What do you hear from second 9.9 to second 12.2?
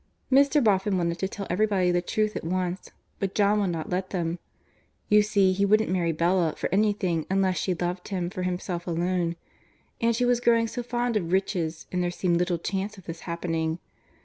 And she was growing so fond of riches that there